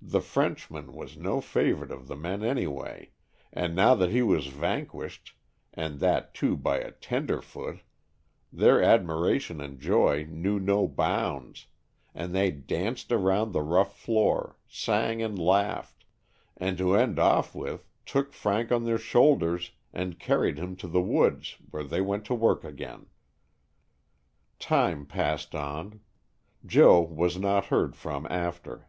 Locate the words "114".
24.62-24.64